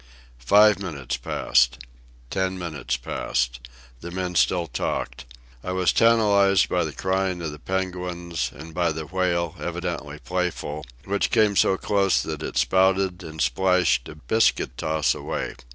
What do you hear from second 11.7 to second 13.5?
close that it spouted and